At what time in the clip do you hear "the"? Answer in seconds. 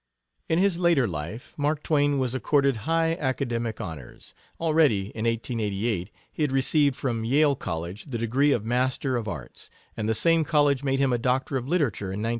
8.05-8.17, 10.09-10.15